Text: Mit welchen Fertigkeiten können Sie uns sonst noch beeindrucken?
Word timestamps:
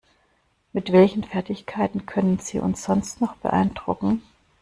Mit 0.73 0.91
welchen 0.91 1.23
Fertigkeiten 1.23 2.07
können 2.07 2.39
Sie 2.39 2.57
uns 2.57 2.85
sonst 2.85 3.21
noch 3.21 3.35
beeindrucken? 3.35 4.23